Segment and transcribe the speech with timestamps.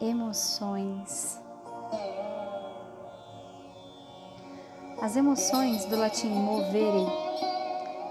[0.00, 1.38] emoções.
[5.02, 7.06] As emoções do latim movere,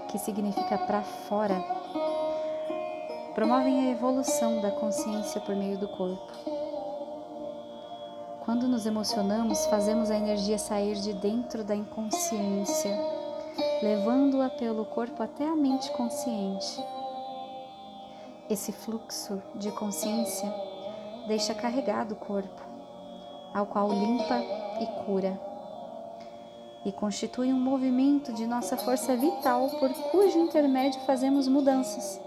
[0.08, 1.60] que significa para fora,
[3.34, 6.32] promovem a evolução da consciência por meio do corpo.
[8.44, 12.96] Quando nos emocionamos, fazemos a energia sair de dentro da inconsciência,
[13.82, 16.84] levando-a pelo corpo até a mente consciente.
[18.48, 20.52] Esse fluxo de consciência
[21.30, 22.60] deixa carregado o corpo,
[23.54, 24.36] ao qual limpa
[24.80, 25.40] e cura,
[26.84, 32.20] e constitui um movimento de nossa força vital por cujo intermédio fazemos mudanças.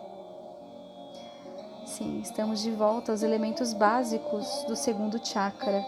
[1.85, 5.84] Sim, estamos de volta aos elementos básicos do segundo chakra,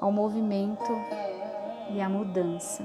[0.00, 0.90] ao movimento
[1.92, 2.82] e à mudança.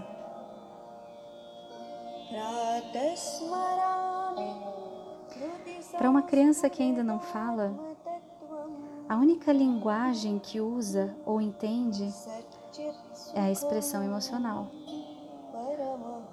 [5.98, 7.93] Para uma criança que ainda não fala,
[9.08, 12.08] a única linguagem que usa ou entende
[13.34, 14.72] é a expressão emocional.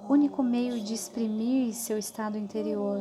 [0.09, 3.01] Único meio de exprimir seu estado interior.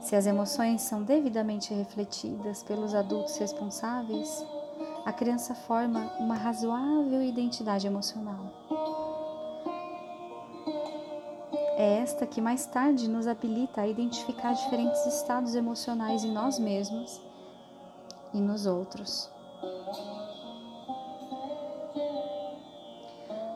[0.00, 4.44] Se as emoções são devidamente refletidas pelos adultos responsáveis,
[5.04, 8.50] a criança forma uma razoável identidade emocional.
[11.76, 17.29] É esta que mais tarde nos habilita a identificar diferentes estados emocionais em nós mesmos
[18.32, 19.30] e nos outros.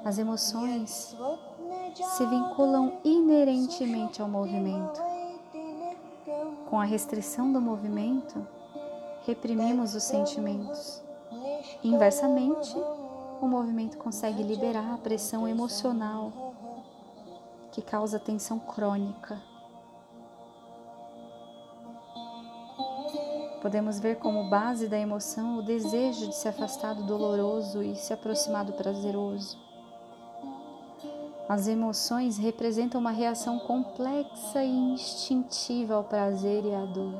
[0.05, 1.16] As emoções
[2.16, 5.00] se vinculam inerentemente ao movimento.
[6.69, 8.47] Com a restrição do movimento,
[9.27, 11.03] reprimimos os sentimentos.
[11.83, 12.77] Inversamente,
[13.41, 16.33] o movimento consegue liberar a pressão emocional
[17.72, 19.41] que causa tensão crônica.
[23.65, 28.12] Podemos ver como base da emoção o desejo de se afastar do doloroso e se
[28.12, 29.59] aproximar do prazeroso.
[31.49, 37.15] As emoções representam uma reação complexa e instintiva ao prazer e à dor.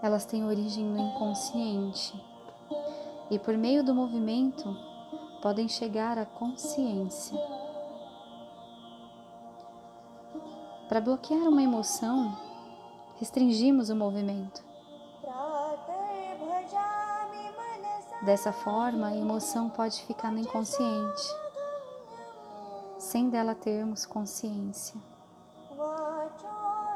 [0.00, 2.18] Elas têm origem no inconsciente
[3.30, 4.74] e, por meio do movimento,
[5.42, 7.38] podem chegar à consciência.
[10.88, 12.47] Para bloquear uma emoção,
[13.18, 14.64] restringimos o movimento.
[18.22, 21.22] Dessa forma, a emoção pode ficar no inconsciente,
[22.98, 25.00] sem dela termos consciência.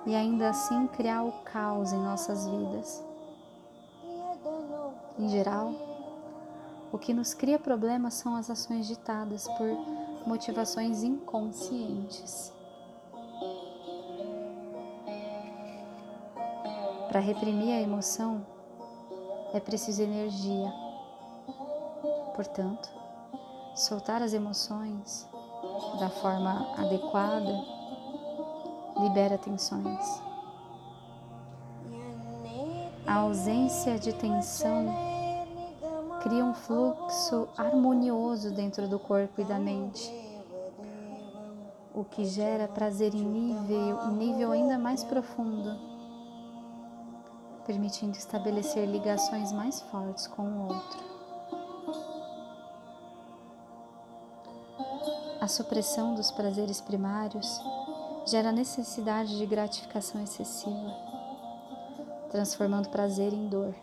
[0.05, 3.05] E ainda assim criar o caos em nossas vidas.
[5.19, 5.73] Em geral,
[6.93, 9.69] o que nos cria problemas são as ações ditadas por
[10.27, 12.53] motivações inconscientes.
[17.13, 18.41] Para reprimir a emoção
[19.53, 20.73] é preciso energia.
[22.35, 22.89] Portanto,
[23.75, 25.29] soltar as emoções
[26.01, 27.53] da forma adequada
[28.99, 30.23] libera tensões.
[33.07, 34.87] A ausência de tensão
[36.23, 40.11] cria um fluxo harmonioso dentro do corpo e da mente,
[41.95, 45.92] o que gera prazer em nível, nível ainda mais profundo
[47.67, 51.13] permitindo estabelecer ligações mais fortes com o outro.
[55.41, 57.61] A supressão dos prazeres primários
[58.27, 60.97] gera necessidade de gratificação excessiva,
[62.31, 63.75] transformando prazer em dor.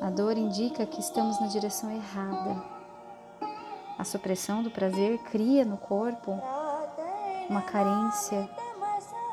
[0.00, 2.62] A dor indica que estamos na direção errada.
[3.98, 6.30] A supressão do prazer cria no corpo
[7.48, 8.48] uma carência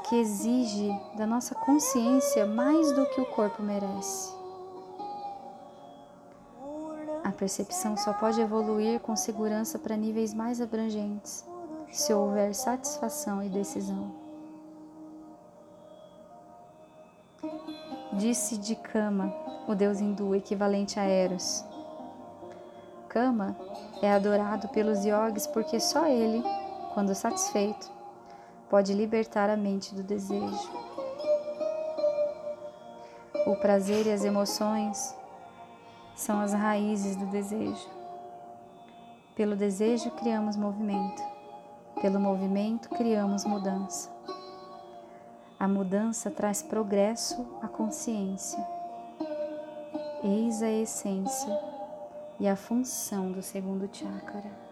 [0.03, 4.33] que exige da nossa consciência mais do que o corpo merece.
[7.23, 11.45] A percepção só pode evoluir com segurança para níveis mais abrangentes,
[11.91, 14.11] se houver satisfação e decisão.
[18.13, 19.33] Disse de Kama,
[19.67, 21.63] o deus hindu equivalente a Eros.
[23.07, 23.55] Kama
[24.01, 26.43] é adorado pelos yogis porque só ele,
[26.93, 27.89] quando satisfeito,
[28.73, 30.71] pode libertar a mente do desejo.
[33.45, 35.15] O prazer e as emoções
[36.15, 37.87] são as raízes do desejo.
[39.35, 41.21] Pelo desejo criamos movimento,
[42.01, 44.09] pelo movimento criamos mudança.
[45.59, 48.57] A mudança traz progresso à consciência.
[50.23, 51.59] Eis a essência
[52.39, 54.62] e a função do segundo chakra.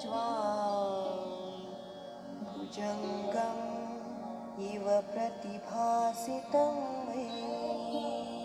[0.00, 0.24] ज्वा
[2.46, 3.62] भुजङ्गम्
[4.70, 6.74] इव प्रतिभासितं
[7.08, 8.35] भि